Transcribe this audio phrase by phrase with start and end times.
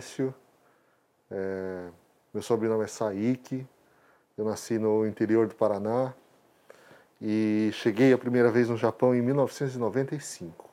[0.00, 0.34] Décio,
[1.30, 1.88] é,
[2.32, 3.66] meu sobrenome é Saik,
[4.38, 6.14] eu nasci no interior do Paraná
[7.20, 10.70] e cheguei a primeira vez no Japão em 1995.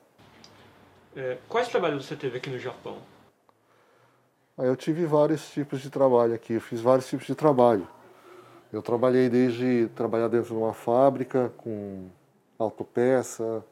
[1.14, 2.96] É, quais trabalhos você teve aqui no Japão?
[4.56, 7.86] Ah, eu tive vários tipos de trabalho aqui, eu fiz vários tipos de trabalho.
[8.72, 12.08] Eu trabalhei desde trabalhar dentro de uma fábrica com
[12.58, 13.62] autopeça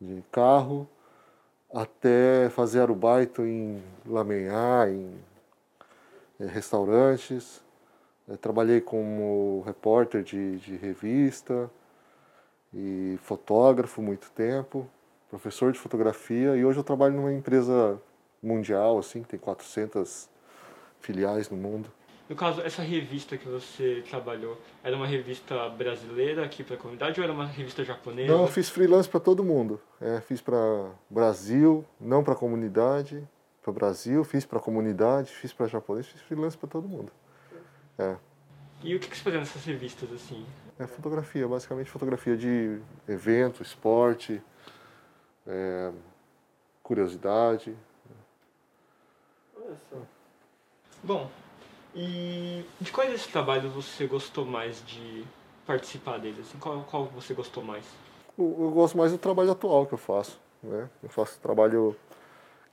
[0.00, 0.88] de carro,
[1.74, 5.12] até fazer arubaito em lamenhar, em
[6.38, 7.60] eh, restaurantes.
[8.28, 11.68] Eu trabalhei como repórter de, de revista
[12.72, 14.88] e fotógrafo muito tempo,
[15.28, 18.00] professor de fotografia e hoje eu trabalho numa empresa
[18.40, 20.28] mundial, assim, tem 400
[21.00, 21.90] filiais no mundo.
[22.28, 27.20] No caso, essa revista que você trabalhou, era uma revista brasileira aqui para a comunidade
[27.20, 28.32] ou era uma revista japonesa?
[28.32, 29.78] Não, eu fiz freelance para todo mundo.
[30.00, 30.56] É, fiz para
[31.10, 33.22] Brasil, não para a comunidade,
[33.62, 37.12] para Brasil, fiz para a comunidade, fiz para japonês, fiz freelance para todo mundo.
[37.98, 38.16] É.
[38.82, 40.46] E o que, que você fazia nessas revistas assim?
[40.78, 44.42] É fotografia, basicamente fotografia de evento, esporte,
[45.46, 45.92] é,
[46.82, 47.76] curiosidade.
[49.56, 49.96] Olha só.
[51.02, 51.30] Bom,
[51.94, 55.24] e de quais desses trabalhos você gostou mais de
[55.66, 56.40] participar deles?
[56.40, 57.84] Assim, qual, qual você gostou mais?
[58.38, 60.40] Eu, eu, gosto mais do trabalho atual que eu faço.
[60.62, 60.88] Né?
[61.02, 61.96] Eu faço trabalho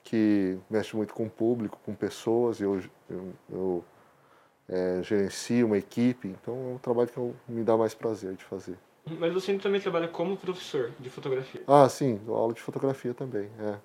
[0.03, 2.59] que mexe muito com o público, com pessoas.
[2.59, 3.85] Eu, eu, eu
[4.67, 8.43] é, gerencio uma equipe, então é um trabalho que eu, me dá mais prazer de
[8.43, 8.77] fazer.
[9.19, 11.61] Mas você também trabalha como professor de fotografia?
[11.67, 13.49] Ah, sim, dou aula de fotografia também.
[13.59, 13.77] É.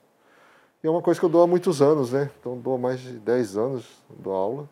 [0.83, 2.31] E é uma coisa que eu dou há muitos anos, né?
[2.39, 4.69] Então dou há mais de 10 anos, dou aula.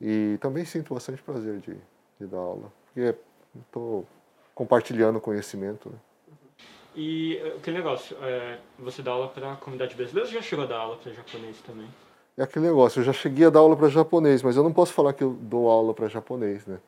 [0.00, 1.76] E também sinto bastante prazer de,
[2.20, 3.14] de dar aula, porque
[3.66, 4.06] estou
[4.54, 5.88] compartilhando conhecimento.
[5.88, 5.96] Né?
[6.94, 10.64] E eh, aquele negócio, é, você dá aula para a comunidade brasileira ou já chegou
[10.64, 11.88] a dar aula para japonês também?
[12.36, 14.92] É aquele negócio, eu já cheguei a dar aula para japonês, mas eu não posso
[14.92, 16.78] falar que eu dou aula para japonês, né?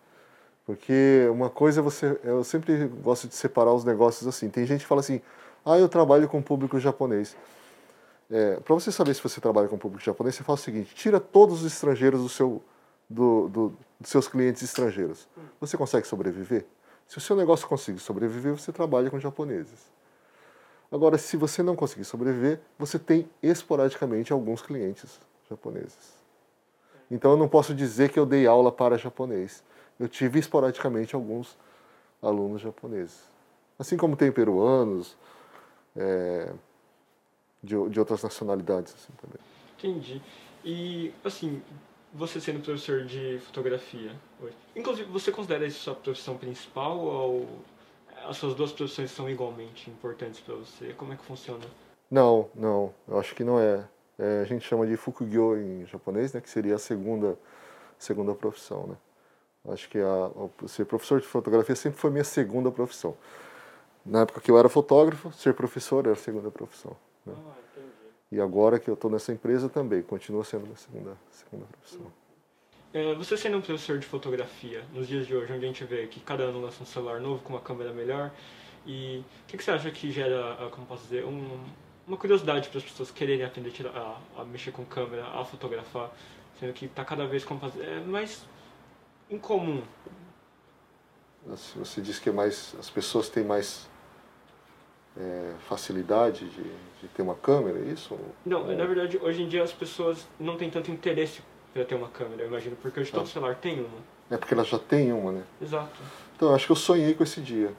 [0.64, 2.20] Porque uma coisa é você.
[2.22, 4.48] Eu sempre gosto de separar os negócios assim.
[4.48, 5.20] Tem gente que fala assim,
[5.64, 7.36] ah, eu trabalho com público japonês.
[8.30, 11.18] É, para você saber se você trabalha com público japonês, você faz o seguinte: tira
[11.18, 12.62] todos os estrangeiros do seu
[13.10, 15.28] do, do, dos seus clientes estrangeiros.
[15.60, 16.64] Você consegue sobreviver?
[17.06, 19.90] Se o seu negócio conseguir sobreviver, você trabalha com japoneses.
[20.92, 26.20] Agora, se você não conseguir sobreviver, você tem esporadicamente alguns clientes japoneses.
[27.10, 29.64] Então, eu não posso dizer que eu dei aula para japonês.
[29.98, 31.58] Eu tive esporadicamente alguns
[32.22, 33.20] alunos japoneses.
[33.76, 35.16] Assim como tem peruanos,
[35.96, 36.52] é,
[37.62, 39.38] de, de outras nacionalidades assim, também.
[39.76, 40.22] Entendi.
[40.64, 41.62] E, assim,
[42.12, 44.54] você sendo professor de fotografia hoje.
[44.74, 47.48] Inclusive, você considera isso sua profissão principal ou
[48.26, 50.92] as suas duas profissões são igualmente importantes para você?
[50.94, 51.64] Como é que funciona?
[52.10, 52.92] Não, não.
[53.08, 53.84] Eu acho que não é.
[54.18, 57.38] é a gente chama de fukugyo em japonês, né, que seria a segunda
[57.98, 58.96] segunda profissão, né?
[59.72, 60.30] Acho que a,
[60.66, 63.14] ser professor de fotografia sempre foi minha segunda profissão.
[64.04, 66.96] Na época que eu era fotógrafo, ser professor era a segunda profissão.
[67.26, 67.34] Né?
[67.36, 67.60] Ah.
[68.32, 72.12] E agora que eu estou nessa empresa também, continua sendo minha segunda, segunda profissão.
[72.94, 76.06] É, você sendo um professor de fotografia, nos dias de hoje, onde a gente vê
[76.06, 78.30] que cada ano lança um celular novo com uma câmera melhor,
[78.86, 81.60] e o que, que, você acha que gera, ah, como posso dizer, um,
[82.06, 86.10] uma curiosidade para as pessoas quererem aprender a, a, a, mexer com câmera, a fotografar,
[86.58, 88.44] sendo que está cada vez como fazer, é mais
[89.28, 89.82] incomum.
[91.46, 93.89] Você diz que é mais, as pessoas têm mais
[95.20, 98.16] é, facilidade de, de, ter uma câmera, é isso?
[98.44, 101.42] Não, na verdade, hoje em dia as pessoas não têm tanto interesse
[101.74, 103.26] para ter uma câmera, eu imagino, porque hoje todo ah.
[103.26, 103.98] celular tem uma.
[104.30, 105.42] É porque ela já tem uma, né?
[105.60, 106.00] Exato.
[106.36, 107.72] Então, acho que eu sonhei com esse dia.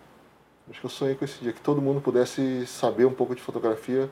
[0.69, 3.41] Acho que eu sonhei com esse dia, que todo mundo pudesse saber um pouco de
[3.41, 4.09] fotografia.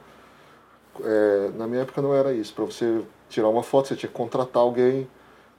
[1.03, 2.53] É, na minha época não era isso.
[2.53, 5.07] Para você tirar uma foto, você tinha que contratar alguém.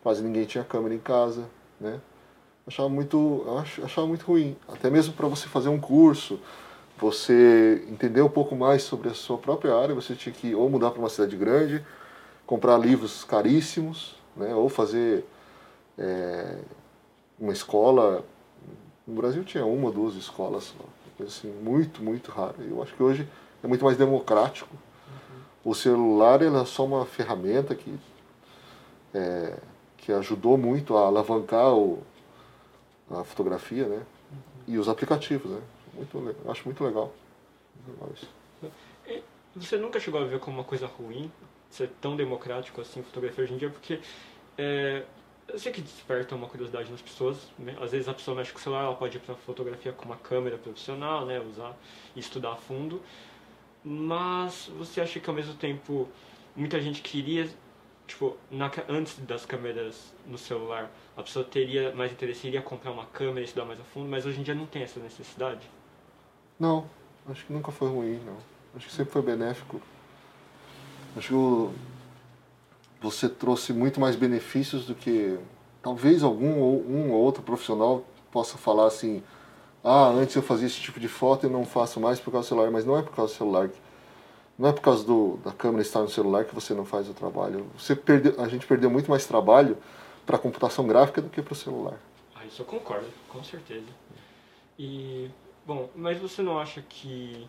[0.03, 1.45] Quase ninguém tinha câmera em casa,
[1.79, 2.01] né?
[2.67, 3.45] Achava muito,
[3.85, 4.57] achava muito ruim.
[4.69, 6.41] Até mesmo para você fazer um curso,
[7.01, 10.91] você entender um pouco mais sobre a sua própria área, você tinha que ou mudar
[10.91, 11.85] para uma cidade grande,
[12.47, 15.25] comprar livros caríssimos, né, ou fazer
[15.99, 16.59] é,
[17.39, 18.25] uma escola.
[19.07, 20.75] No Brasil tinha uma ou duas escolas,
[21.17, 22.57] coisa assim, muito, muito rara.
[22.59, 23.27] Eu acho que hoje
[23.63, 24.75] é muito mais democrático.
[24.75, 25.71] Uhum.
[25.73, 27.99] O celular é só uma ferramenta que,
[29.15, 29.57] é,
[29.97, 32.03] que ajudou muito a alavancar o,
[33.11, 33.97] a fotografia, né?
[33.97, 34.75] Uhum.
[34.75, 35.61] E os aplicativos, né?
[35.95, 37.13] Muito acho muito legal.
[39.57, 41.31] Você nunca chegou a ver como uma coisa ruim
[41.69, 44.01] ser tão democrático assim fotografia hoje em dia, porque
[44.57, 45.05] é,
[45.49, 47.49] eu sei que desperta uma curiosidade nas pessoas.
[47.59, 47.77] Né?
[47.81, 50.17] Às vezes a pessoa mexe com o celular, ela pode ir para fotografia com uma
[50.17, 51.41] câmera profissional, né?
[51.41, 51.77] usar
[52.15, 53.03] e estudar a fundo.
[53.85, 56.09] Mas você acha que ao mesmo tempo
[56.55, 57.49] muita gente queria
[58.07, 63.07] tipo, na, antes das câmeras no celular, a pessoa teria mais interesse, iria comprar uma
[63.07, 65.61] câmera e estudar mais a fundo, mas hoje em dia não tem essa necessidade?
[66.61, 66.85] Não,
[67.27, 68.37] acho que nunca foi ruim, não.
[68.77, 69.81] Acho que sempre foi benéfico.
[71.17, 75.39] Acho que você trouxe muito mais benefícios do que
[75.83, 79.23] talvez algum ou um ou outro profissional possa falar assim,
[79.83, 82.49] ah, antes eu fazia esse tipo de foto e não faço mais por causa do
[82.51, 83.71] celular, mas não é por causa do celular.
[84.59, 87.15] Não é por causa do, da câmera estar no celular que você não faz o
[87.15, 87.67] trabalho.
[87.79, 89.79] Você perdeu, a gente perdeu muito mais trabalho
[90.27, 91.99] para a computação gráfica do que para o celular.
[92.37, 93.87] Ah, isso eu concordo, com certeza.
[94.79, 95.31] E,
[95.67, 97.47] bom, mas você não acha que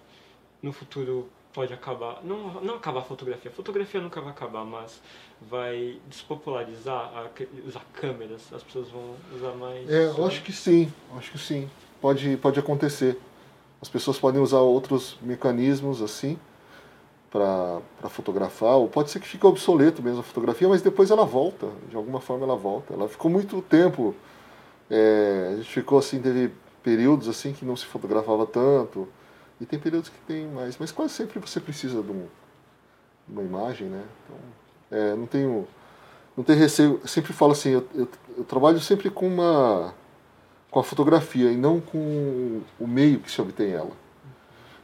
[0.62, 5.02] no futuro pode acabar, não, não acabar a fotografia, a fotografia nunca vai acabar, mas
[5.42, 7.30] vai despopularizar a,
[7.68, 9.90] usar câmeras, as pessoas vão usar mais...
[9.90, 11.70] É, eu acho que sim, acho que sim,
[12.00, 13.20] pode, pode acontecer.
[13.82, 16.40] As pessoas podem usar outros mecanismos assim,
[17.32, 21.68] para fotografar, ou pode ser que fique obsoleto mesmo a fotografia, mas depois ela volta,
[21.90, 22.94] de alguma forma ela volta.
[22.94, 24.14] Ela ficou muito tempo,
[24.90, 26.52] é, a gente ficou assim, teve
[26.84, 29.08] períodos assim que não se fotografava tanto,
[29.60, 32.28] e tem períodos que tem mais, mas quase sempre você precisa de, um,
[33.28, 34.04] de uma imagem, né?
[34.26, 34.38] Então,
[35.00, 35.68] é, não tenho,
[36.36, 38.08] não tenho receio, eu sempre falo assim, eu, eu,
[38.38, 39.94] eu trabalho sempre com uma
[40.72, 43.92] com a fotografia e não com o meio que se obtém ela.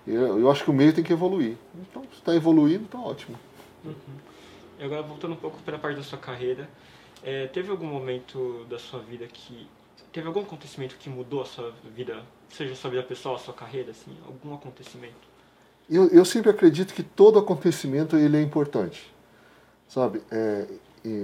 [0.05, 1.55] Eu, eu acho que o meio tem que evoluir.
[1.75, 3.39] Então, se está evoluindo, está ótimo.
[3.85, 3.95] Uhum.
[4.79, 6.69] E agora, voltando um pouco para a parte da sua carreira,
[7.23, 9.67] é, teve algum momento da sua vida que.
[10.11, 13.53] Teve algum acontecimento que mudou a sua vida, seja a sua vida pessoal, a sua
[13.53, 14.15] carreira, assim?
[14.25, 15.27] Algum acontecimento?
[15.89, 19.13] Eu, eu sempre acredito que todo acontecimento ele é importante.
[19.87, 20.21] Sabe?
[20.31, 20.67] É,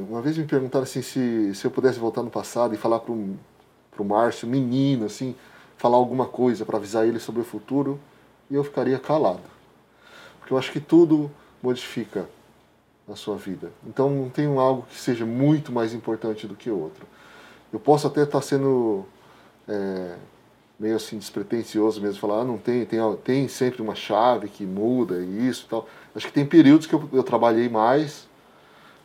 [0.07, 3.11] uma vez me perguntaram assim, se, se eu pudesse voltar no passado e falar para
[3.11, 5.35] o Márcio, menino, assim,
[5.77, 7.99] falar alguma coisa para avisar ele sobre o futuro,
[8.49, 9.41] e eu ficaria calado.
[10.39, 11.31] Porque eu acho que tudo
[11.61, 12.29] modifica
[13.09, 13.71] a sua vida.
[13.85, 17.05] Então não tem algo que seja muito mais importante do que outro.
[17.73, 19.03] Eu posso até estar sendo
[19.67, 20.15] é,
[20.79, 25.19] meio assim despretensioso mesmo, falar, ah, não tem, tem, tem sempre uma chave que muda
[25.19, 25.89] e isso e tal.
[26.15, 28.29] Acho que tem períodos que eu, eu trabalhei mais,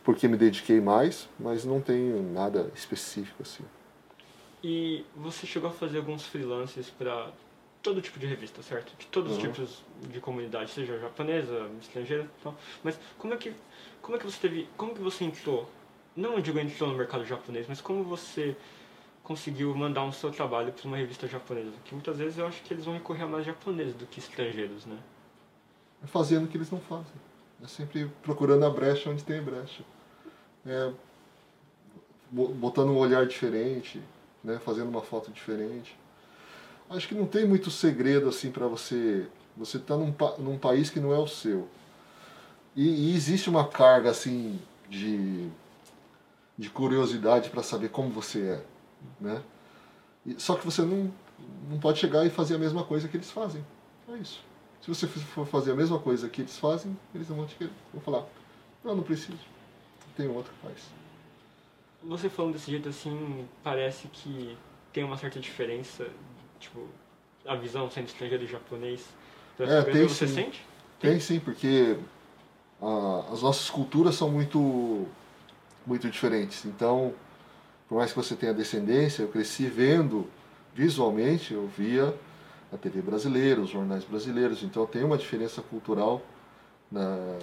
[0.03, 1.99] porque me dediquei mais, mas não tem
[2.31, 3.63] nada específico assim.
[4.63, 7.31] E você chegou a fazer alguns freelances para
[7.81, 8.93] todo tipo de revista, certo?
[8.97, 9.37] De todos uhum.
[9.37, 12.53] os tipos de comunidade, seja japonesa, estrangeira, tal.
[12.83, 13.53] Mas como é que
[14.01, 15.69] como é que você teve, como que você entrou?
[16.19, 18.55] Não digo entrou no mercado japonês, mas como você
[19.23, 21.73] conseguiu mandar um seu trabalho para uma revista japonesa?
[21.85, 24.85] Que muitas vezes eu acho que eles vão recorrer a mais japoneses do que estrangeiros,
[24.85, 24.97] né?
[26.03, 27.13] É fazendo o que eles não fazem.
[27.63, 29.83] É sempre procurando a brecha onde tem brecha.
[30.65, 30.91] É,
[32.31, 34.01] botando um olhar diferente,
[34.43, 34.59] né?
[34.63, 35.97] fazendo uma foto diferente
[36.89, 39.27] acho que não tem muito segredo assim para você.
[39.55, 41.67] Você está num, num país que não é o seu.
[42.75, 45.49] E, e existe uma carga assim de,
[46.59, 48.63] de curiosidade para saber como você é,
[49.21, 49.41] né?
[50.25, 51.09] E, só que você não,
[51.69, 53.65] não pode chegar e fazer a mesma coisa que eles fazem.
[54.09, 54.43] É isso.
[54.81, 57.71] Se você for fazer a mesma coisa que eles fazem, eles vão te querer.
[57.93, 58.25] Vão falar,
[58.83, 59.39] não, não preciso.
[60.17, 60.89] Tem outro que faz.
[62.03, 64.57] Você falando desse jeito assim, parece que
[64.91, 66.09] tem uma certa diferença
[66.59, 66.89] tipo,
[67.45, 69.05] a visão sendo estrangeiro e japonês?
[69.59, 70.35] É, tem você sim.
[70.35, 70.65] sente?
[70.99, 71.97] Tem, tem sim, porque
[72.81, 75.07] ah, as nossas culturas são muito,
[75.85, 76.65] muito diferentes.
[76.65, 77.13] Então,
[77.87, 80.27] por mais que você tenha descendência, eu cresci vendo
[80.73, 82.13] visualmente, eu via
[82.71, 86.21] a TV brasileira, os jornais brasileiros, então tem uma diferença cultural
[86.91, 87.37] na,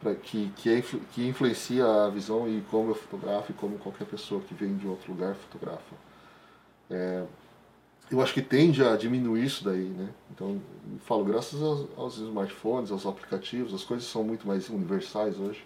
[0.00, 4.06] pra, que, que, é, que influencia a visão e como eu fotografo e como qualquer
[4.06, 5.94] pessoa que vem de outro lugar fotografa.
[6.90, 7.24] É,
[8.10, 10.10] eu acho que tende a diminuir isso daí, né?
[10.30, 10.60] Então,
[11.06, 15.64] falo, graças aos, aos, smartphones, aos aplicativos, as coisas são muito mais universais hoje.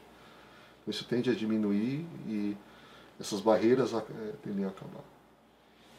[0.87, 2.57] Isso tende a diminuir e
[3.19, 4.01] essas barreiras é,
[4.43, 5.03] tendem a acabar.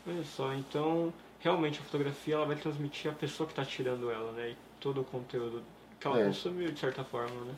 [0.07, 4.31] Olha só, então realmente a fotografia ela vai transmitir a pessoa que está tirando ela,
[4.31, 4.51] né?
[4.51, 5.61] E todo o conteúdo
[5.99, 6.25] que ela é.
[6.25, 7.53] consumiu de certa forma, né?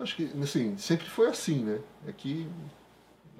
[0.00, 1.80] Acho que, assim, sempre foi assim, né?
[2.06, 2.48] É que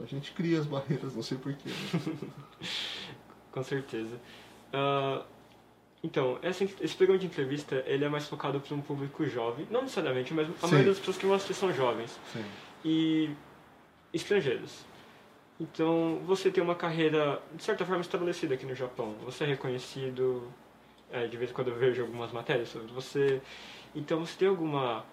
[0.01, 1.69] a gente cria as barreiras, não sei porquê.
[1.69, 2.31] Né?
[3.53, 4.17] Com certeza.
[4.73, 5.25] Uh,
[6.03, 9.83] então, essa, esse programa de entrevista ele é mais focado para um público jovem, não
[9.83, 10.67] necessariamente, mas a Sim.
[10.67, 12.45] maioria das pessoas que vão assistir são jovens Sim.
[12.85, 13.31] E
[14.13, 14.85] estrangeiros.
[15.61, 19.15] Então, você tem uma carreira, de certa forma, estabelecida aqui no Japão.
[19.25, 20.49] Você é reconhecido,
[21.11, 23.41] é, de vez em quando eu vejo algumas matérias sobre você.
[23.95, 25.05] Então, você tem alguma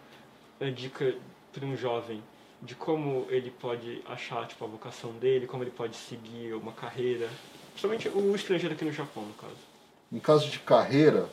[0.60, 1.16] é, dica
[1.52, 2.24] para um jovem
[2.62, 7.30] de como ele pode achar tipo, a vocação dele, como ele pode seguir uma carreira
[7.76, 9.58] Principalmente o estrangeiro aqui no Japão, no caso.
[10.10, 11.30] Em caso de carreira,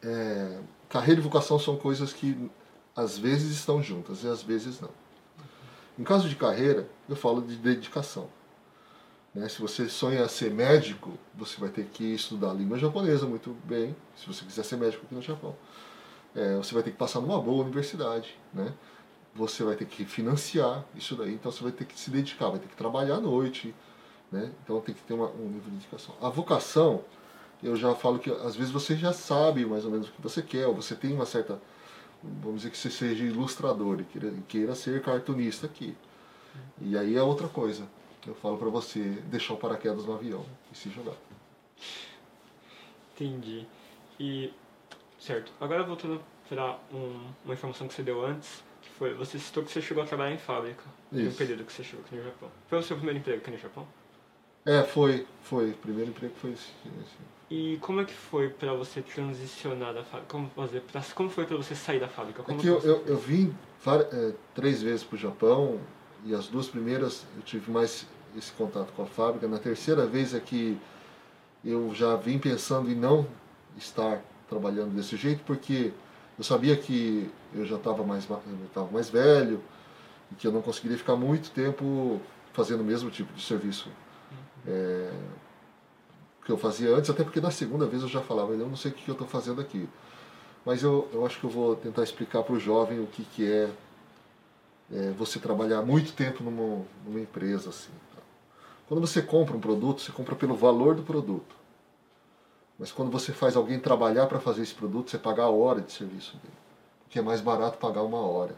[0.00, 2.36] é, carreira e vocação são coisas que
[2.94, 4.90] às vezes estão juntas e às vezes não.
[5.98, 8.28] Em caso de carreira, eu falo de dedicação.
[9.34, 9.48] Né?
[9.48, 13.96] Se você sonha ser médico, você vai ter que estudar a língua japonesa muito bem,
[14.16, 15.56] se você quiser ser médico aqui no Japão.
[16.34, 18.72] É, você vai ter que passar numa boa universidade, né?
[19.34, 22.58] Você vai ter que financiar isso daí, então você vai ter que se dedicar, vai
[22.58, 23.74] ter que trabalhar à noite,
[24.30, 24.50] né?
[24.62, 26.14] Então tem que ter uma, um nível de dedicação.
[26.20, 27.04] A vocação,
[27.62, 30.42] eu já falo que às vezes você já sabe mais ou menos o que você
[30.42, 31.60] quer, ou você tem uma certa,
[32.22, 35.96] vamos dizer que você seja ilustrador e queira, queira ser cartunista aqui.
[36.80, 37.88] E aí é outra coisa.
[38.26, 41.16] Eu falo para você deixar o paraquedas no avião e se jogar.
[43.14, 43.66] Entendi.
[44.18, 44.52] E,
[45.18, 49.64] certo, agora voltando para um, uma informação que você deu antes, que foi, você citou
[49.64, 51.24] que você chegou a trabalhar em fábrica, Isso.
[51.24, 52.50] no período que você chegou aqui no Japão.
[52.68, 53.86] Foi o seu primeiro emprego aqui no Japão?
[54.64, 55.70] É, foi, foi.
[55.70, 56.70] O primeiro emprego foi esse.
[57.54, 60.32] E como é que foi para você transicionar da fábrica?
[60.32, 62.42] Como, fazer, pra, como foi para você sair da fábrica?
[62.42, 63.54] Como é que eu, eu, eu, vim
[63.86, 65.78] é, três vezes para o Japão
[66.24, 69.46] e as duas primeiras eu tive mais esse contato com a fábrica.
[69.46, 70.78] Na terceira vez é que
[71.62, 73.26] eu já vim pensando em não
[73.76, 75.92] estar trabalhando desse jeito, porque
[76.38, 79.62] eu sabia que eu já estava mais, eu mais velho
[80.30, 82.18] e que eu não conseguiria ficar muito tempo
[82.54, 83.90] fazendo o mesmo tipo de serviço
[84.66, 85.12] é,
[86.44, 88.90] que eu fazia antes, até porque na segunda vez eu já falava, eu não sei
[88.90, 89.88] o que eu estou fazendo aqui.
[90.64, 93.50] Mas eu, eu acho que eu vou tentar explicar para o jovem o que, que
[93.50, 93.70] é,
[94.92, 97.70] é, você trabalhar muito tempo numa, numa empresa.
[97.70, 98.22] Assim, tá?
[98.88, 101.54] Quando você compra um produto, você compra pelo valor do produto.
[102.78, 105.92] Mas quando você faz alguém trabalhar para fazer esse produto, você paga a hora de
[105.92, 106.54] serviço dele.
[107.04, 108.56] Porque é mais barato pagar uma hora.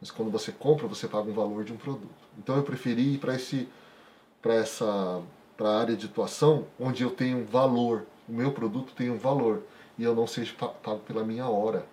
[0.00, 2.08] Mas quando você compra, você paga um valor de um produto.
[2.38, 3.68] Então eu preferi ir para esse
[4.40, 5.20] para essa
[5.58, 9.18] para a área de atuação onde eu tenho um valor, o meu produto tem um
[9.18, 9.64] valor
[9.98, 11.84] e eu não seja pago pela minha hora.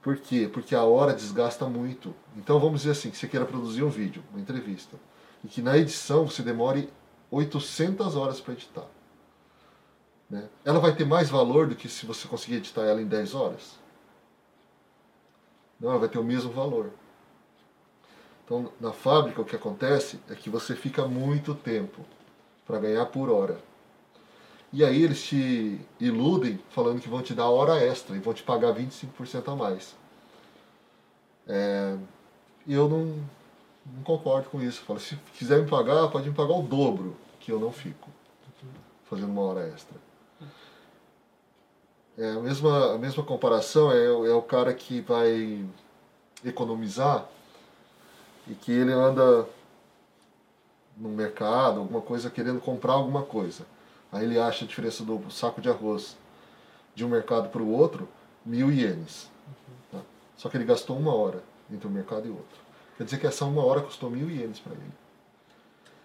[0.00, 0.48] Por quê?
[0.50, 2.14] Porque a hora desgasta muito.
[2.36, 4.96] Então vamos dizer assim, que você queira produzir um vídeo, uma entrevista,
[5.42, 6.88] e que na edição você demore
[7.32, 8.86] 800 horas para editar.
[10.30, 10.48] Né?
[10.64, 13.76] Ela vai ter mais valor do que se você conseguir editar ela em 10 horas?
[15.80, 16.92] Não, ela vai ter o mesmo valor.
[18.48, 22.02] Então, na fábrica, o que acontece é que você fica muito tempo
[22.66, 23.58] para ganhar por hora.
[24.72, 28.42] E aí eles te iludem falando que vão te dar hora extra e vão te
[28.42, 29.94] pagar 25% a mais.
[31.46, 31.94] É,
[32.66, 33.22] eu não,
[33.84, 34.80] não concordo com isso.
[34.80, 38.08] Falo, se quiser me pagar, pode me pagar o dobro, que eu não fico
[39.04, 39.98] fazendo uma hora extra.
[42.16, 45.66] É, a, mesma, a mesma comparação é, é o cara que vai
[46.42, 47.28] economizar
[48.48, 49.46] e que ele anda
[50.96, 53.64] no mercado, alguma coisa, querendo comprar alguma coisa.
[54.10, 56.16] Aí ele acha a diferença do saco de arroz
[56.94, 58.08] de um mercado para o outro,
[58.44, 59.30] mil ienes.
[59.92, 60.00] Tá?
[60.36, 62.58] Só que ele gastou uma hora entre um mercado e outro.
[62.96, 64.92] Quer dizer que essa uma hora custou mil ienes para ele.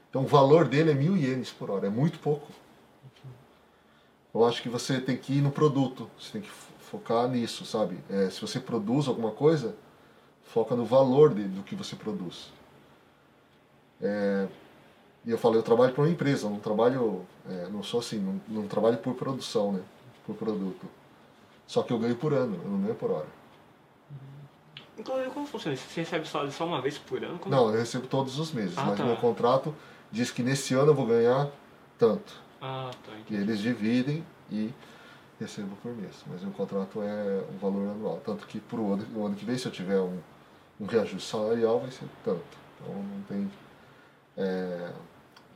[0.10, 2.48] Então o valor dele é mil ienes por hora, é muito pouco.
[4.34, 7.98] Eu acho que você tem que ir no produto, você tem que focar nisso, sabe?
[8.10, 9.76] É, se você produz alguma coisa,
[10.54, 12.52] foca no valor de, do que você produz.
[14.00, 14.48] É,
[15.26, 18.40] e eu falei, eu trabalho para uma empresa, não trabalho, é, não sou assim, não,
[18.48, 19.82] não, trabalho por produção, né,
[20.26, 20.86] por produto.
[21.66, 23.28] Só que eu ganho por ano, eu não ganho por hora.
[24.98, 25.90] Inclusive, como funciona isso?
[25.90, 27.40] Você recebe salário só uma vez por ano?
[27.40, 27.56] Como...
[27.56, 29.06] Não, eu recebo todos os meses, ah, mas tá.
[29.06, 29.74] meu contrato
[30.12, 31.50] diz que nesse ano eu vou ganhar
[31.98, 32.32] tanto.
[32.62, 33.12] Ah, tá.
[33.28, 34.72] E eles dividem e
[35.40, 36.24] recebo por mês.
[36.28, 38.22] Mas meu contrato é um valor anual.
[38.24, 40.20] Tanto que para o ano, ano que vem, se eu tiver um,
[40.80, 42.58] um reajuste salarial vai ser tanto.
[42.80, 43.52] Então não tem,
[44.38, 44.92] é,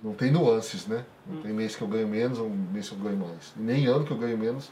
[0.02, 1.06] não tem nuances, né?
[1.26, 1.42] Não hum.
[1.42, 3.54] tem mês que eu ganho menos ou mês que eu ganho mais.
[3.56, 4.72] E nem ano que eu ganho menos,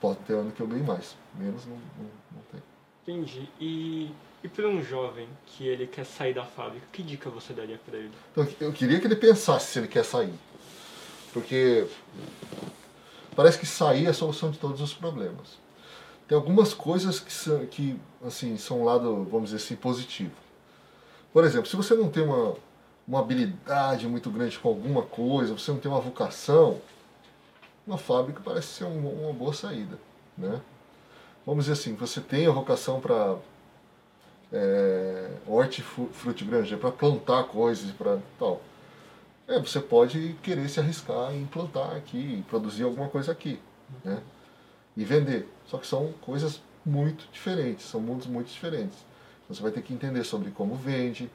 [0.00, 1.16] pode ter ano que eu ganho mais.
[1.34, 2.62] Menos não, não, não tem.
[3.02, 3.48] Entendi.
[3.60, 7.78] E, e para um jovem que ele quer sair da fábrica, que dica você daria
[7.84, 8.12] para ele?
[8.32, 10.34] Então, eu queria que ele pensasse se ele quer sair.
[11.32, 11.86] Porque
[13.34, 15.63] parece que sair é a solução de todos os problemas
[16.26, 20.32] tem algumas coisas que são, que, assim, são um lado, vamos dizer assim, positivo.
[21.32, 22.54] Por exemplo, se você não tem uma,
[23.06, 26.80] uma habilidade muito grande com alguma coisa, você não tem uma vocação,
[27.86, 29.98] uma fábrica parece ser um, uma boa saída.
[30.38, 30.60] Né?
[31.44, 33.36] Vamos dizer assim, você tem a vocação para
[34.52, 36.44] é, hortifruti
[36.80, 38.62] para plantar coisas, para tal.
[39.46, 43.60] É, você pode querer se arriscar em plantar aqui, produzir alguma coisa aqui.
[44.02, 44.22] Né?
[44.96, 45.48] E vender.
[45.66, 48.98] Só que são coisas muito diferentes, são mundos muito diferentes.
[49.48, 51.30] Você vai ter que entender sobre como vende,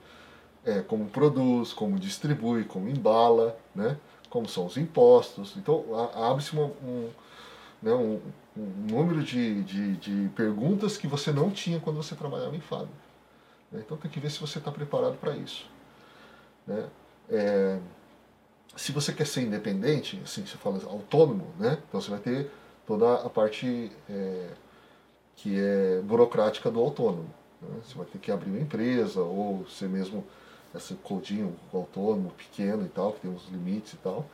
[0.65, 3.97] é, como produz, como distribui, como embala, né?
[4.29, 5.55] como são os impostos.
[5.57, 5.85] Então
[6.15, 7.09] abre-se um,
[7.81, 8.19] né, um,
[8.57, 12.93] um, número de, de, de, perguntas que você não tinha quando você trabalhava em fábrica.
[13.71, 13.81] Né?
[13.85, 15.65] Então tem que ver se você está preparado para isso.
[16.67, 16.87] Né?
[17.29, 17.79] É,
[18.75, 21.79] se você quer ser independente, assim, você fala autônomo, né?
[21.87, 22.51] então você vai ter
[22.89, 24.47] toda a parte é,
[25.35, 27.29] que é burocrática do autônomo.
[27.61, 27.69] Né?
[27.85, 30.25] Você vai ter que abrir uma empresa, ou ser mesmo
[30.75, 34.25] esse codinho autônomo, pequeno e tal, que tem uns limites e tal.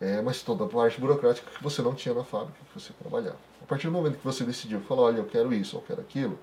[0.00, 3.38] É, mas toda a parte burocrática que você não tinha na fábrica que você trabalhava.
[3.60, 6.38] A partir do momento que você decidiu, falou, olha, eu quero isso, eu quero aquilo,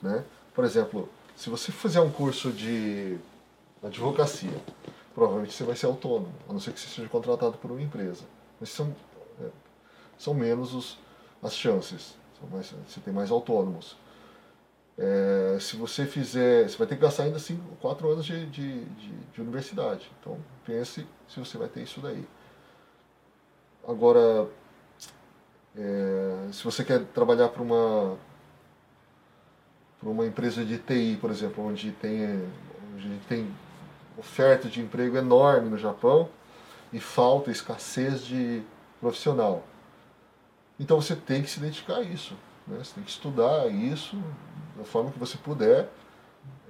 [0.00, 0.24] né?
[0.54, 3.18] Por exemplo, se você fizer um curso de
[3.82, 4.62] advocacia,
[5.12, 8.22] provavelmente você vai ser autônomo, a não ser que você seja contratado por uma empresa.
[8.60, 8.94] Mas são,
[10.18, 10.98] são menos os,
[11.42, 12.16] as chances,
[12.50, 13.96] mais, você tem mais autônomos.
[14.98, 18.84] É, se você fizer, você vai ter que gastar ainda assim quatro anos de, de,
[18.84, 20.10] de, de universidade.
[20.20, 22.26] Então pense se você vai ter isso daí.
[23.86, 24.48] Agora,
[25.76, 28.18] é, se você quer trabalhar para uma
[30.00, 32.22] para uma empresa de TI, por exemplo, onde tem,
[32.94, 33.52] onde tem
[34.16, 36.28] oferta de emprego enorme no Japão
[36.92, 38.62] e falta escassez de
[39.00, 39.64] profissional.
[40.78, 42.34] Então você tem que se dedicar a isso.
[42.66, 42.78] Né?
[42.78, 44.16] Você tem que estudar isso
[44.76, 45.88] da forma que você puder.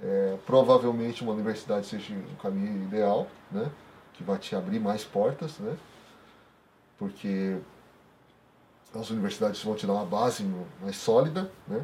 [0.01, 3.69] É, provavelmente uma universidade seja o caminho ideal, né?
[4.13, 5.59] que vai te abrir mais portas.
[5.59, 5.77] Né?
[6.99, 7.57] porque
[8.93, 10.43] as universidades vão te dar uma base
[10.81, 11.83] mais sólida, né?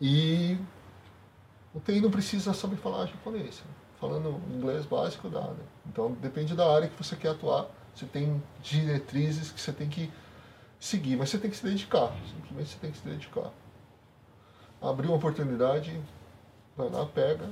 [0.00, 0.58] E
[1.74, 3.60] o TI não precisa saber falar japonês.
[3.60, 3.70] Né?
[4.00, 5.64] Falando inglês básico dá, né?
[5.86, 7.66] Então depende da área que você quer atuar.
[7.94, 10.10] Você tem diretrizes que você tem que
[10.78, 12.12] seguir, mas você tem que se dedicar.
[12.26, 13.52] Simplesmente você tem que se dedicar.
[14.80, 16.00] Abrir uma oportunidade,
[16.76, 17.50] vai lá, pega,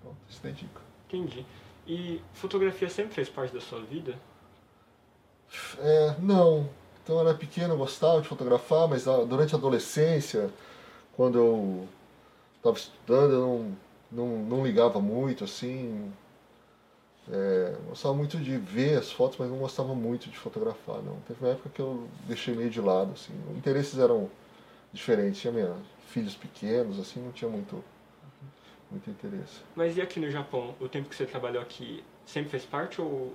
[0.00, 0.80] pronto, se dedica.
[1.08, 1.44] Entendi.
[1.86, 4.18] E fotografia sempre fez parte da sua vida?
[5.78, 6.68] É, não.
[7.02, 10.50] Então eu era pequeno, eu gostava de fotografar, mas durante a adolescência,
[11.14, 11.88] quando eu
[12.56, 16.10] estava estudando, eu não, não, não ligava muito, assim.
[17.30, 21.16] É, gostava muito de ver as fotos, mas não gostava muito de fotografar, não.
[21.26, 23.32] Teve uma época que eu deixei meio de lado, assim.
[23.50, 24.30] Os interesses eram
[24.92, 25.40] diferentes.
[25.40, 25.74] Tinha minha,
[26.08, 27.82] filhos pequenos, assim, não tinha muito,
[28.90, 29.60] muito interesse.
[29.74, 33.32] Mas e aqui no Japão, o tempo que você trabalhou aqui, sempre fez parte ou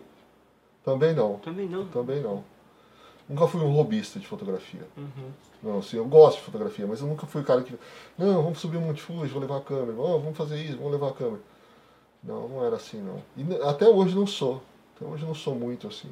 [0.83, 1.37] também não.
[1.37, 1.87] Também não?
[1.87, 2.43] Também não.
[3.27, 4.81] Nunca fui um robista de fotografia.
[4.97, 5.31] Uhum.
[5.61, 7.77] Não, assim, eu gosto de fotografia, mas eu nunca fui o cara que.
[8.17, 9.95] Não, vamos subir um Monte Fuji, vou levar a câmera.
[9.99, 11.41] Oh, vamos fazer isso, vamos levar a câmera.
[12.23, 13.21] Não, não era assim, não.
[13.37, 14.61] E até hoje não sou.
[14.95, 16.09] Até hoje não sou muito assim.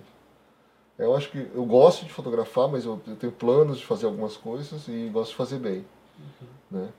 [0.97, 4.35] Eu acho que eu gosto de fotografar, mas eu, eu tenho planos de fazer algumas
[4.35, 5.85] coisas e gosto de fazer bem.
[6.17, 6.47] Uhum.
[6.71, 6.89] Né?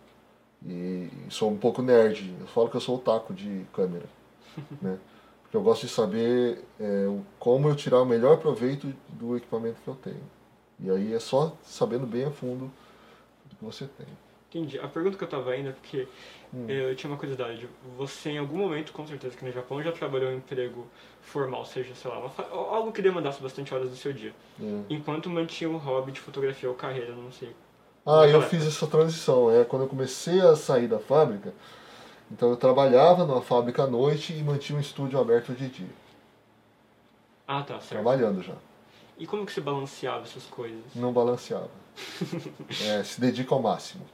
[0.65, 2.35] E, e sou um pouco nerd.
[2.41, 4.07] Eu falo que eu sou o taco de câmera.
[4.81, 4.99] né?
[5.43, 7.07] Porque eu gosto de saber é,
[7.39, 10.23] como eu tirar o melhor proveito do equipamento que eu tenho.
[10.79, 12.71] E aí é só sabendo bem a fundo
[13.47, 14.07] do que você tem.
[14.49, 14.79] Entendi.
[14.79, 16.07] A pergunta que eu estava indo é porque
[16.53, 16.69] hum.
[16.69, 17.69] eu tinha uma curiosidade.
[17.97, 20.87] Você, em algum momento, com certeza que no Japão, já trabalhou em um emprego
[21.21, 24.35] formal, seja, sei lá, uma, algo que demandasse bastante horas do seu dia.
[24.61, 24.85] Hum.
[24.89, 27.55] Enquanto mantinha um hobby de fotografia ou carreira, não sei.
[28.07, 29.51] Ah, eu fiz essa transição.
[29.51, 31.53] É, quando eu comecei a sair da fábrica,
[32.31, 35.89] então eu trabalhava numa fábrica à noite e mantinha um estúdio aberto de dia.
[37.47, 38.03] Ah, tá, certo.
[38.03, 38.55] Trabalhando já.
[39.19, 40.81] E como que você balanceava essas coisas?
[40.95, 41.71] Não balanceava.
[42.85, 44.07] é, se dedica ao máximo.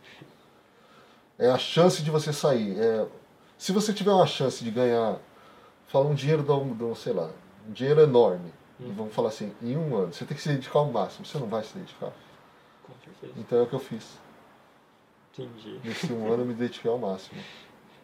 [1.38, 2.78] É a chance de você sair.
[2.78, 3.06] É,
[3.58, 5.18] se você tiver uma chance de ganhar,
[5.88, 7.30] fala um dinheiro, do, sei lá,
[7.68, 8.86] um dinheiro enorme, hum.
[8.88, 11.26] e vamos falar assim, em um ano, você tem que se dedicar ao máximo.
[11.26, 12.12] Você não vai se dedicar.
[12.82, 13.32] Com certeza.
[13.36, 14.18] Então é o que eu fiz.
[15.32, 15.80] Entendi.
[15.82, 17.40] Nesse um ano eu me dediquei ao máximo.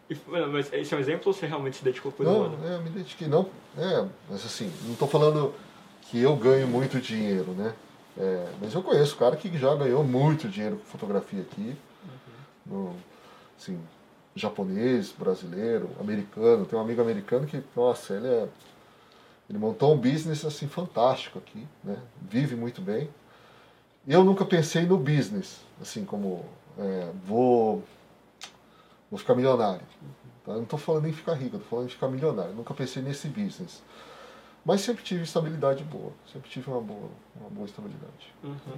[0.51, 2.57] Mas esse é um exemplo ou você realmente se dedicou por não, um ano?
[2.57, 3.49] Não, é, eu me dediquei, não.
[3.77, 5.53] É, mas assim, não estou falando
[6.01, 7.73] que eu ganho muito dinheiro, né?
[8.17, 11.77] É, mas eu conheço cara que já ganhou muito dinheiro com fotografia aqui.
[12.65, 12.89] Uhum.
[12.89, 12.95] No,
[13.61, 13.79] assim,
[14.35, 16.65] japonês, brasileiro, americano.
[16.65, 18.47] Tem um amigo americano que, nossa, ele é.
[19.49, 21.97] Ele montou um business assim fantástico aqui, né?
[22.21, 23.09] Vive muito bem.
[24.07, 26.45] Eu nunca pensei no business, assim como
[26.77, 27.83] é, vou
[29.09, 29.85] vou ficar milionário.
[30.45, 30.53] Tá?
[30.53, 32.53] Eu não estou falando em ficar rico, estou falando em ficar milionário.
[32.53, 33.83] Nunca pensei nesse business.
[34.63, 38.33] Mas sempre tive estabilidade boa, sempre tive uma boa, uma boa estabilidade.
[38.43, 38.77] Uhum.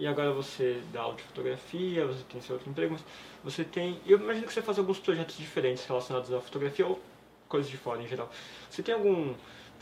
[0.00, 3.04] E agora você dá aula de fotografia, você tem seu outro emprego, mas
[3.44, 4.00] você tem.
[4.06, 6.98] Eu imagino que você faz alguns projetos diferentes relacionados à fotografia ou
[7.46, 8.30] coisas de fora em geral.
[8.70, 9.34] Você tem algum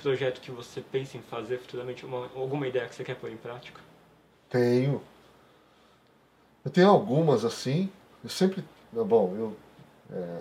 [0.02, 3.37] projeto que você pensa em fazer futuramente, uma, alguma ideia que você quer pôr em
[3.37, 3.81] prática?
[4.50, 5.00] Tenho.
[6.64, 7.88] Eu tenho algumas assim.
[8.24, 8.64] Eu sempre.
[8.92, 9.57] Bom, eu
[10.11, 10.40] é,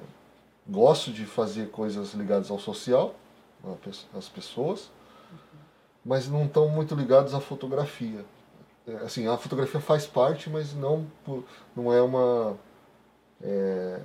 [0.68, 3.14] gosto de fazer coisas ligadas ao social,
[4.18, 4.90] às pessoas,
[6.04, 8.26] mas não estão muito ligados à fotografia.
[8.88, 11.06] É, assim, a fotografia faz parte, mas não,
[11.76, 12.58] não é uma.
[13.42, 14.02] É,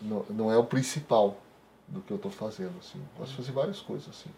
[0.00, 1.36] não, não é o principal
[1.88, 2.78] do que eu estou fazendo.
[2.78, 3.02] Assim.
[3.16, 4.30] Posso fazer várias coisas, assim.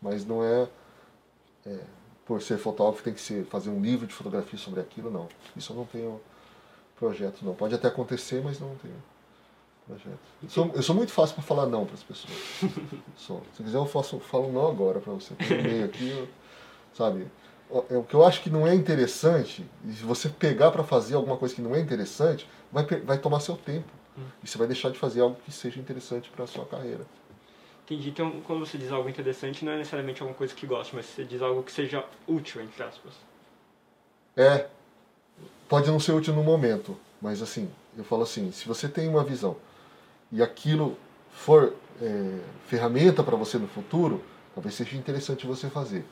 [0.00, 0.68] Mas não é,
[1.66, 1.80] é,
[2.24, 5.28] por ser fotógrafo tem que ser, fazer um livro de fotografia sobre aquilo, não.
[5.56, 6.20] Isso eu não tenho
[6.96, 7.54] projeto, não.
[7.54, 9.02] Pode até acontecer, mas não tenho
[9.86, 10.20] projeto.
[10.42, 12.32] Eu sou, eu sou muito fácil para falar não para as pessoas.
[13.16, 13.42] Sou.
[13.56, 15.34] Se quiser eu faço, falo não agora para você.
[15.34, 16.28] Tem meio aqui, eu,
[16.94, 17.26] sabe?
[17.90, 21.16] É, o que eu acho que não é interessante, e se você pegar para fazer
[21.16, 23.88] alguma coisa que não é interessante, vai, vai tomar seu tempo.
[24.16, 24.22] Hum.
[24.42, 27.04] E você vai deixar de fazer algo que seja interessante para sua carreira.
[27.84, 28.08] Entendi.
[28.08, 31.24] Então, quando você diz algo interessante, não é necessariamente alguma coisa que goste, mas você
[31.24, 33.12] diz algo que seja útil, entre aspas.
[34.36, 34.68] É.
[35.68, 39.24] Pode não ser útil no momento, mas assim, eu falo assim, se você tem uma
[39.24, 39.56] visão
[40.30, 40.96] e aquilo
[41.32, 44.22] for é, ferramenta para você no futuro,
[44.54, 46.04] talvez seja interessante você fazer.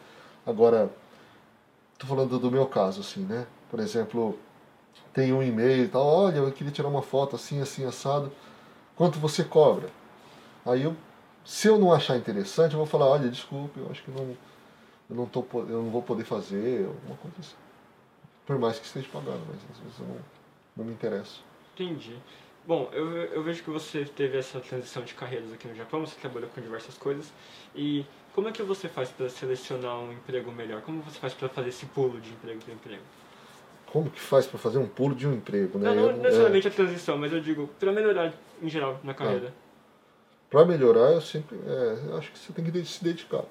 [0.45, 0.91] Agora,
[1.95, 3.47] estou falando do meu caso, assim, né?
[3.71, 4.39] Por exemplo,
[5.13, 8.33] tem um e-mail e tal, olha, eu queria tirar uma foto assim, assim, assado,
[8.97, 9.89] quanto você cobra?
[10.65, 10.97] Aí eu,
[11.45, 14.37] se eu não achar interessante, eu vou falar, olha, desculpe, eu acho que não,
[15.11, 17.57] eu não, tô, eu não vou poder fazer, alguma coisa assim.
[18.47, 20.17] Por mais que esteja pagando, mas às vezes eu não,
[20.77, 21.45] não me interesso.
[21.75, 22.17] Entendi.
[22.67, 26.19] Bom, eu, eu vejo que você teve essa transição de carreiras aqui no Japão, você
[26.21, 27.33] trabalhou com diversas coisas,
[27.75, 30.81] e como é que você faz para selecionar um emprego melhor?
[30.83, 33.03] Como você faz para fazer esse pulo de emprego para emprego?
[33.93, 35.95] como que faz para fazer um pulo de um emprego, né?
[35.95, 36.71] Não, não necessariamente é...
[36.71, 39.49] a transição, mas eu digo para melhorar em geral na carreira.
[39.49, 39.53] É.
[40.49, 43.45] Para melhorar, eu sempre, é, eu acho que você tem que se dedicar.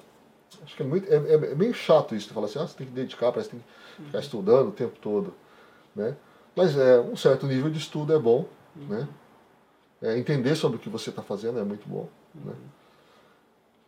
[0.64, 2.76] Acho que é muito, é, é, é meio chato isso, de falar assim, ah, você
[2.76, 4.24] tem que dedicar, parece que tem que ficar uhum.
[4.24, 5.32] estudando o tempo todo,
[5.94, 6.16] né?
[6.56, 8.86] Mas é um certo nível de estudo é bom, uhum.
[8.88, 9.08] né?
[10.02, 12.42] É, entender sobre o que você está fazendo é muito bom, né?
[12.46, 12.50] uhum.
[12.50, 12.56] né?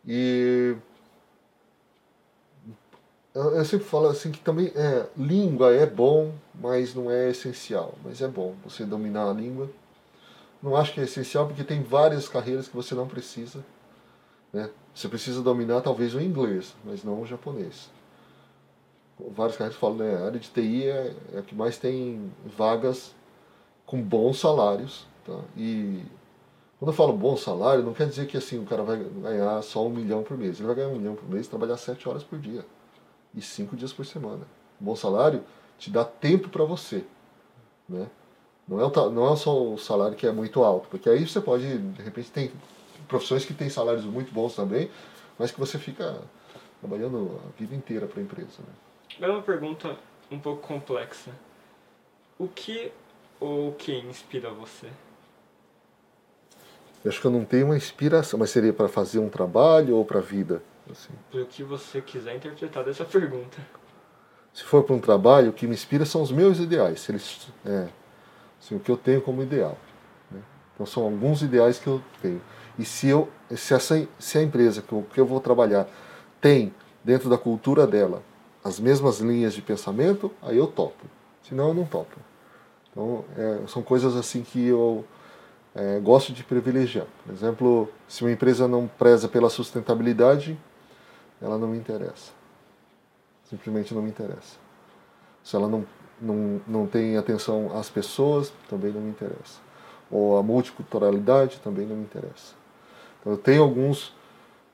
[0.07, 0.75] E
[3.35, 7.95] eu sempre falo assim que também é, língua é bom, mas não é essencial.
[8.03, 9.69] Mas é bom você dominar a língua.
[10.63, 13.63] Não acho que é essencial porque tem várias carreiras que você não precisa.
[14.53, 14.69] Né?
[14.93, 17.89] Você precisa dominar talvez o inglês, mas não o japonês.
[19.19, 20.15] Várias carreiras falam, né?
[20.15, 23.13] A área de TI é, é a que mais tem vagas
[23.85, 25.05] com bons salários.
[25.25, 25.39] Tá?
[25.57, 26.03] E
[26.85, 29.83] quando eu falo bom salário, não quer dizer que assim o cara vai ganhar só
[29.87, 30.59] um milhão por mês.
[30.59, 32.63] Ele vai ganhar um milhão por mês trabalhar sete horas por dia
[33.33, 34.45] e cinco dias por semana.
[34.79, 35.43] Bom salário
[35.79, 37.03] te dá tempo para você.
[37.89, 38.07] Né?
[38.67, 41.41] Não, é o, não é só o salário que é muito alto, porque aí você
[41.41, 42.51] pode, de repente, tem
[43.07, 44.91] profissões que têm salários muito bons também,
[45.39, 46.21] mas que você fica
[46.79, 48.59] trabalhando a vida inteira para a empresa.
[48.59, 49.25] Né?
[49.27, 49.97] É uma pergunta
[50.29, 51.31] um pouco complexa.
[52.37, 52.91] O que
[53.39, 54.91] ou quem inspira você?
[57.05, 60.03] Eu acho que eu não tenho uma inspiração, mas seria para fazer um trabalho ou
[60.03, 60.63] para a vida?
[60.91, 61.13] Assim.
[61.31, 63.57] Pelo que você quiser interpretar dessa pergunta.
[64.51, 67.07] Se for para um trabalho, o que me inspira são os meus ideais.
[67.07, 67.87] Eles, é,
[68.59, 69.77] assim, o que eu tenho como ideal.
[70.31, 70.41] Né?
[70.73, 72.41] Então são alguns ideais que eu tenho.
[72.79, 75.87] E se, eu, se, essa, se a empresa que eu, que eu vou trabalhar
[76.41, 78.23] tem, dentro da cultura dela,
[78.63, 81.05] as mesmas linhas de pensamento, aí eu topo.
[81.43, 82.17] Senão eu não topo.
[82.89, 85.05] Então é, são coisas assim que eu
[85.75, 87.05] é, gosto de privilegiar.
[87.25, 90.57] Por exemplo, se uma empresa não preza pela sustentabilidade,
[91.41, 92.31] ela não me interessa.
[93.49, 94.57] Simplesmente não me interessa.
[95.43, 95.85] Se ela não,
[96.19, 99.59] não, não tem atenção às pessoas, também não me interessa.
[100.09, 102.55] Ou a multiculturalidade, também não me interessa.
[103.19, 104.13] Então eu tenho alguns,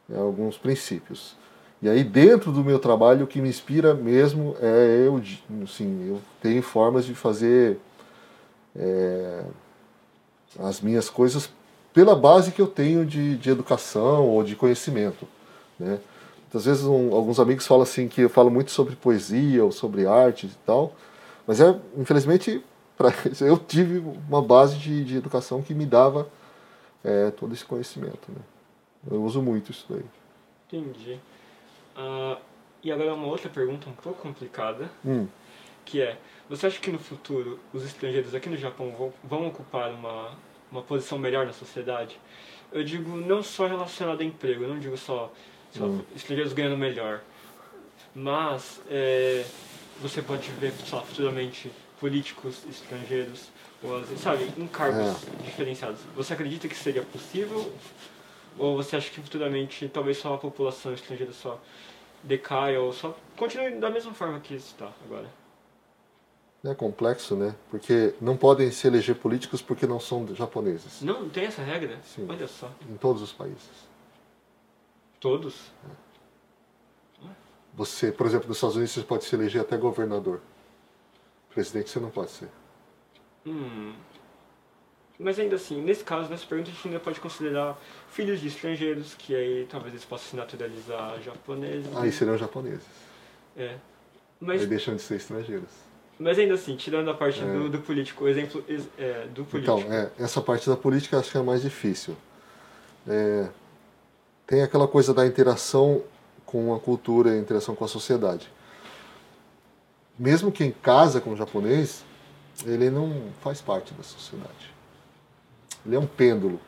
[0.09, 1.35] é, alguns princípios.
[1.81, 5.19] E aí dentro do meu trabalho o que me inspira mesmo é eu,
[5.63, 7.79] assim, eu tenho formas de fazer
[8.75, 9.43] é,
[10.59, 11.49] as minhas coisas
[11.93, 15.27] pela base que eu tenho de, de educação ou de conhecimento.
[15.79, 15.99] Né?
[16.53, 20.05] Às vezes um, alguns amigos falam assim que eu falo muito sobre poesia ou sobre
[20.05, 20.93] arte e tal,
[21.45, 22.63] mas é infelizmente
[22.97, 26.27] pra, eu tive uma base de, de educação que me dava
[27.03, 28.29] é, todo esse conhecimento.
[28.29, 28.41] Né?
[29.09, 30.05] Eu uso muito isso daí.
[30.67, 31.19] Entendi.
[31.97, 32.37] Uh,
[32.83, 35.27] e agora uma outra pergunta um pouco complicada, hum.
[35.85, 36.17] Que é,
[36.49, 40.31] você acha que no futuro os estrangeiros aqui no Japão vão, vão ocupar uma,
[40.71, 42.19] uma posição melhor na sociedade?
[42.71, 45.31] Eu digo não só relacionado a emprego, eu não digo só
[45.71, 46.01] só hum.
[46.15, 47.21] estrangeiros ganhando melhor.
[48.13, 49.45] Mas é,
[50.01, 53.49] você pode ver só futuramente políticos estrangeiros,
[53.81, 55.43] ou, sabe, em cargos é.
[55.43, 56.01] diferenciados.
[56.15, 57.71] Você acredita que seria possível?
[58.57, 61.59] Ou você acha que futuramente talvez só a população estrangeira só
[62.23, 65.27] decaia ou só continue da mesma forma que está agora?
[66.63, 67.55] É complexo, né?
[67.71, 71.01] Porque não podem se eleger políticos porque não são japoneses.
[71.01, 71.99] Não, tem essa regra?
[72.03, 72.27] Sim.
[72.29, 72.71] Olha só.
[72.87, 73.69] Em todos os países.
[75.19, 75.71] Todos?
[77.73, 80.39] Você, por exemplo, nos Estados Unidos você pode se eleger até governador.
[81.49, 82.49] Presidente você não pode ser.
[83.45, 83.93] Hum.
[85.17, 89.13] Mas ainda assim, nesse caso, nessa pergunta, a gente ainda pode considerar filhos de estrangeiros,
[89.13, 91.95] que aí talvez eles possam se naturalizar japoneses.
[91.95, 92.85] Aí seriam japoneses.
[93.55, 93.77] É.
[94.39, 95.69] Mas, Aí deixam de ser estrangeiros.
[96.21, 97.45] Mas ainda assim, tirando a parte É.
[97.45, 99.79] do, do político, o exemplo ex- é, do político.
[99.79, 102.15] Então, é, essa parte da política acho que é a mais difícil.
[103.07, 103.47] É,
[104.45, 106.03] tem aquela coisa da interação
[106.45, 108.51] com a cultura, a interação com a sociedade.
[110.19, 112.03] Mesmo quem casa com o japonês,
[112.65, 114.71] ele não faz parte da sociedade.
[115.85, 116.59] Ele é um pêndulo.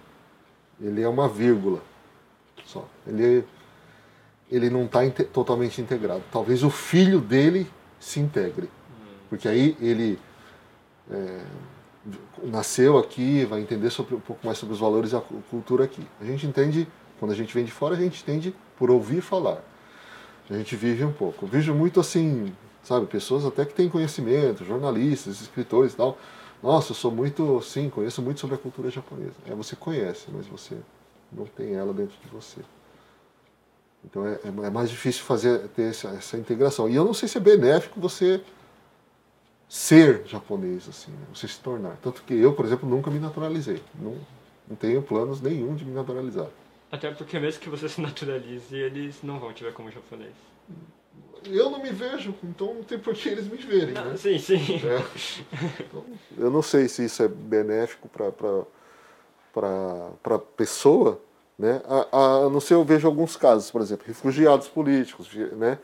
[0.82, 1.82] Ele é uma vírgula
[2.66, 2.88] só.
[3.06, 3.44] Ele,
[4.50, 6.24] ele não está totalmente integrado.
[6.32, 8.70] Talvez o filho dele se integre.
[9.34, 10.20] Porque aí ele
[11.10, 11.42] é,
[12.44, 15.86] nasceu aqui, vai entender sobre, um pouco mais sobre os valores e a cu- cultura
[15.86, 16.06] aqui.
[16.22, 16.88] A gente entende,
[17.20, 19.58] quando a gente vem de fora, a gente entende por ouvir falar.
[20.48, 21.46] A gente vive um pouco.
[21.46, 26.16] Eu vejo muito assim, sabe, pessoas até que têm conhecimento, jornalistas, escritores e tal.
[26.62, 29.34] Nossa, eu sou muito, sim, conheço muito sobre a cultura japonesa.
[29.48, 30.78] É, você conhece, mas você
[31.32, 32.62] não tem ela dentro de você.
[34.06, 36.88] Então é, é mais difícil fazer ter essa, essa integração.
[36.88, 38.40] E eu não sei se é benéfico você
[39.74, 41.26] ser japonês, assim, né?
[41.34, 41.98] você se tornar.
[42.00, 43.82] Tanto que eu, por exemplo, nunca me naturalizei.
[44.00, 44.16] Não,
[44.68, 46.46] não tenho planos nenhum de me naturalizar.
[46.92, 50.36] Até porque mesmo que você se naturalize, eles não vão te ver como japonês.
[51.48, 53.96] Eu não me vejo, então não tem por que eles me verem.
[53.96, 54.16] Não, né?
[54.16, 54.80] sim, sim.
[54.86, 55.04] É.
[55.82, 56.06] Então,
[56.38, 61.20] eu não sei se isso é benéfico para a pessoa,
[61.58, 61.82] né?
[61.86, 65.80] A, a não ser eu vejo alguns casos, por exemplo, refugiados políticos, né?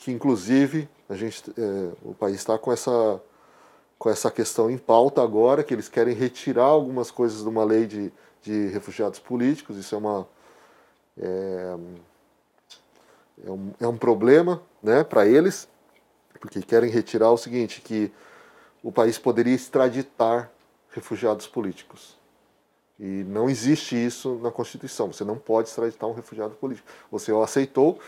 [0.00, 3.20] Que inclusive a gente, é, o país está com essa,
[3.98, 7.86] com essa questão em pauta agora, que eles querem retirar algumas coisas de uma lei
[7.86, 8.10] de,
[8.42, 10.28] de refugiados políticos, isso é uma...
[11.20, 11.76] É,
[13.46, 15.68] é um, é um problema né, para eles,
[16.40, 18.12] porque querem retirar o seguinte, que
[18.82, 20.50] o país poderia extraditar
[20.90, 22.18] refugiados políticos.
[22.98, 25.12] E não existe isso na Constituição.
[25.12, 26.86] Você não pode extraditar um refugiado político.
[27.10, 27.98] Você o aceitou,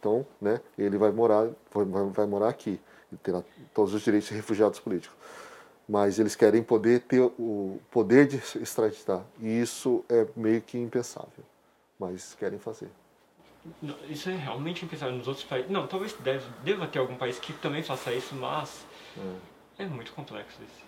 [0.00, 2.80] então né, ele vai morar, vai, vai morar aqui.
[3.12, 3.42] E terá
[3.74, 5.16] todos os direitos de refugiados políticos.
[5.88, 9.22] Mas eles querem poder ter o poder de extraditar.
[9.40, 11.44] E isso é meio que impensável.
[11.98, 12.88] Mas querem fazer.
[14.08, 15.70] Isso é realmente impensável nos outros países.
[15.70, 18.86] Não, talvez deve, deva ter algum país que também faça isso, mas
[19.78, 20.84] é, muito complexo isso.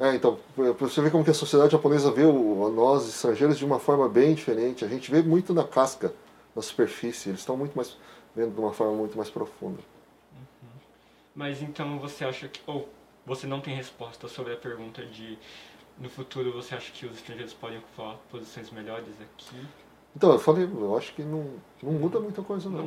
[0.00, 3.64] É, então, para você ver como que a sociedade japonesa vê o, nós, estrangeiros, de
[3.64, 4.84] uma forma bem diferente.
[4.84, 6.12] A gente vê muito na casca,
[6.56, 7.28] na superfície.
[7.28, 7.96] Eles estão muito mais
[8.34, 9.80] vendo de uma forma muito mais profunda.
[11.34, 12.60] Mas então você acha que.
[12.66, 12.88] Ou
[13.26, 15.38] você não tem resposta sobre a pergunta de.
[15.98, 19.56] No futuro você acha que os estrangeiros podem ocupar posições melhores aqui?
[20.16, 21.50] Então, eu falei, eu acho que não,
[21.82, 22.84] não muda muita coisa, não.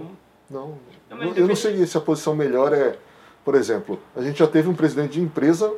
[0.49, 0.77] Não.
[1.09, 1.17] Não.
[1.17, 2.97] Não, eu não sei se a posição melhor é.
[3.43, 5.73] Por exemplo, a gente já teve um presidente de empresa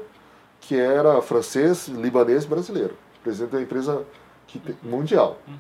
[0.61, 2.95] que era francês, libanês brasileiro.
[3.23, 4.05] Presidente da empresa
[4.47, 5.37] que te- mundial.
[5.47, 5.57] Uhum.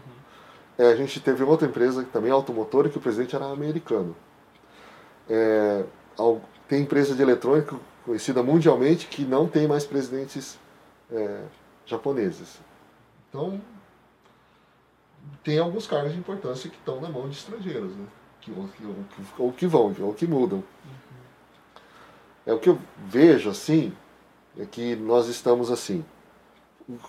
[0.79, 4.15] É, a gente teve outra empresa também automotora que o presidente era americano.
[5.29, 5.83] É,
[6.67, 10.57] tem empresa de eletrônica conhecida mundialmente que não tem mais presidentes
[11.11, 11.41] é,
[11.85, 12.59] japoneses.
[13.29, 13.61] Então,
[15.43, 18.05] tem alguns cargos de importância que estão na mão de estrangeiros, né?
[18.39, 20.63] que, ou, que, ou que- ou que vão, ou que mudam.
[22.45, 23.93] É o que eu vejo assim,
[24.57, 26.03] é que nós estamos assim.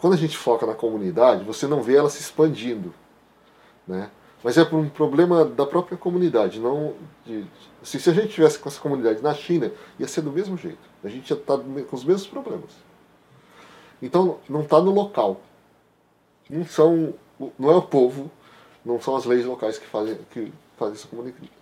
[0.01, 2.93] Quando a gente foca na comunidade, você não vê ela se expandindo,
[3.87, 4.11] né?
[4.43, 6.95] Mas é por um problema da própria comunidade, não
[7.27, 7.45] de,
[7.83, 10.79] assim, se a gente tivesse com essa comunidade na China, ia ser do mesmo jeito.
[11.05, 12.71] A gente ia estar com os mesmos problemas.
[14.01, 15.43] Então não está no local.
[16.49, 17.15] Não são,
[17.59, 18.31] não é o povo,
[18.85, 21.09] não são as leis locais que fazem que fazem esse,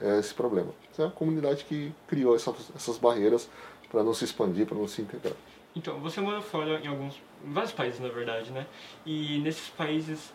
[0.00, 0.72] é, esse problema.
[0.96, 3.48] É a comunidade que criou essas, essas barreiras
[3.90, 5.34] para não se expandir, para não se integrar.
[5.74, 7.14] Então, você mora fora em alguns.
[7.44, 8.66] em vários países, na verdade, né?
[9.04, 10.32] E nesses países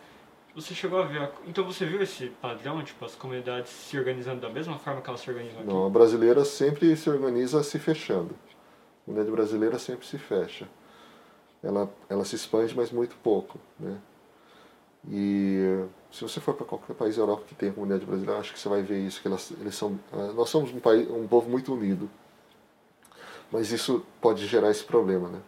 [0.54, 1.22] você chegou a ver.
[1.22, 5.08] a- então você viu esse padrão, tipo, as comunidades se organizando da mesma forma que
[5.08, 5.68] elas se organizam aqui?
[5.68, 8.34] Não, a brasileira sempre se organiza se fechando.
[9.02, 10.68] A comunidade brasileira sempre se fecha.
[11.62, 13.58] Ela, ela se expande, mas muito pouco.
[13.80, 13.98] Né?
[15.10, 18.58] E se você for para qualquer país da Europa que tem comunidade brasileira, acho que
[18.58, 19.20] você vai ver isso.
[19.20, 22.08] Que elas, eles são, ah, nós somos um, país, um povo muito unido.
[23.52, 25.40] Mas isso pode gerar esse problema, né?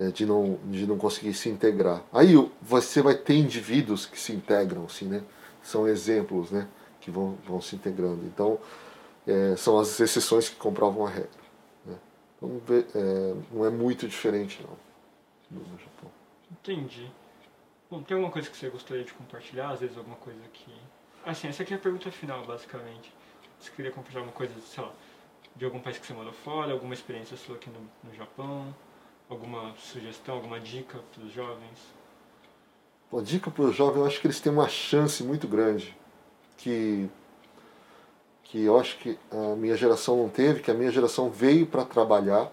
[0.00, 2.04] É, de, não, de não conseguir se integrar.
[2.12, 5.24] Aí você vai ter indivíduos que se integram, assim, né?
[5.60, 6.68] São exemplos, né?
[7.00, 8.24] Que vão, vão se integrando.
[8.24, 8.60] Então,
[9.26, 11.30] é, são as exceções que comprovam a regra.
[11.84, 11.96] Né?
[12.36, 12.62] Então,
[12.94, 16.10] é, não é muito diferente, não, no Japão.
[16.52, 17.10] Entendi.
[17.90, 19.70] Bom, tem alguma coisa que você gostaria de compartilhar?
[19.70, 20.72] Às vezes alguma coisa que.
[21.26, 23.12] Assim, essa aqui é a pergunta final, basicamente.
[23.58, 24.92] Você queria compartilhar alguma coisa, sei lá,
[25.56, 28.72] de algum país que você morou fora, alguma experiência sua aqui no, no Japão?
[29.28, 31.78] Alguma sugestão, alguma dica para os jovens?
[33.10, 35.96] Uma dica para os jovens, eu acho que eles têm uma chance muito grande
[36.56, 37.08] que
[38.44, 41.84] que eu acho que a minha geração não teve, que a minha geração veio para
[41.84, 42.50] trabalhar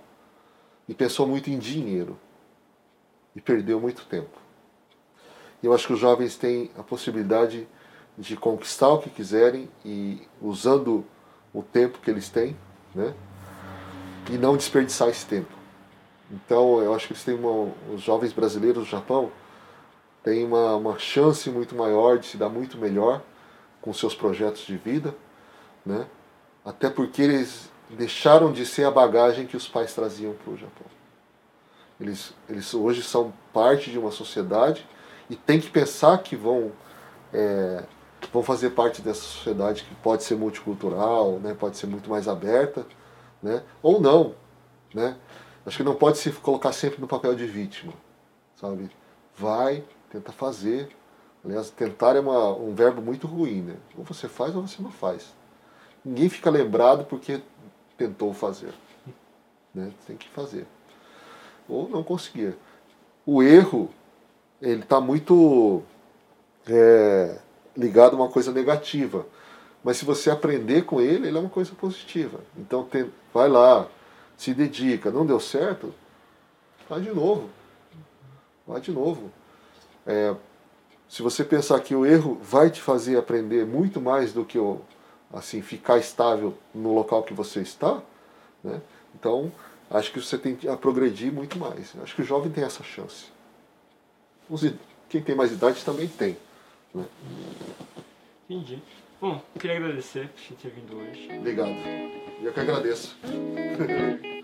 [0.90, 2.20] e pensou muito em dinheiro
[3.34, 4.38] e perdeu muito tempo.
[5.64, 7.66] Eu acho que os jovens têm a possibilidade
[8.18, 11.06] de conquistar o que quiserem e usando
[11.54, 12.58] o tempo que eles têm,
[12.94, 13.14] né?
[14.30, 15.65] E não desperdiçar esse tempo.
[16.32, 19.32] Então, eu acho que eles têm uma, os jovens brasileiros do Japão
[20.24, 23.22] têm uma, uma chance muito maior de se dar muito melhor
[23.82, 25.16] com seus projetos de vida
[25.86, 26.08] né?
[26.64, 30.88] Até porque eles deixaram de ser a bagagem que os pais traziam para o Japão.
[32.02, 34.86] Eles, eles hoje são parte de uma sociedade
[35.30, 36.72] e tem que pensar que vão,
[37.32, 37.84] é,
[38.34, 41.56] vão fazer parte dessa sociedade que pode ser multicultural, né?
[41.58, 42.86] pode ser muito mais aberta,
[43.42, 43.62] né?
[43.82, 44.34] ou não.
[44.94, 45.16] Né?
[45.66, 47.94] Acho que não pode se colocar sempre no papel de vítima.
[48.56, 48.90] Sabe?
[49.36, 50.90] Vai, tenta fazer.
[51.44, 53.62] Aliás, tentar é uma, um verbo muito ruim.
[53.62, 53.76] Né?
[53.98, 55.34] Ou você faz ou você não faz.
[56.04, 57.42] Ninguém fica lembrado porque
[57.98, 58.74] tentou fazer.
[59.74, 59.92] Né?
[60.06, 60.68] Tem que fazer.
[61.68, 62.56] Ou não conseguir.
[63.26, 63.90] O erro,
[64.62, 65.82] ele está muito
[66.68, 67.40] é,
[67.76, 69.26] ligado a uma coisa negativa.
[69.84, 72.40] Mas se você aprender com ele, ele é uma coisa positiva.
[72.58, 73.88] Então tem, vai lá,
[74.38, 75.12] se dedica.
[75.12, 75.94] Não deu certo?
[76.90, 77.50] Vai de novo.
[78.68, 79.32] Vai de novo.
[80.06, 80.36] É,
[81.08, 84.82] se você pensar que o erro vai te fazer aprender muito mais do que o,
[85.34, 88.02] assim ficar estável no local que você está,
[88.64, 88.82] né?
[89.14, 89.52] Então,
[89.90, 91.94] acho que você tem a progredir muito mais.
[92.02, 93.26] Acho que o jovem tem essa chance.
[95.10, 96.38] Quem tem mais idade também tem.
[96.94, 97.06] Né?
[98.50, 98.82] Entendi.
[99.20, 101.30] Bom, queria agradecer por você ter vindo hoje.
[101.38, 102.25] Obrigado.
[102.42, 103.16] Eu que agradeço.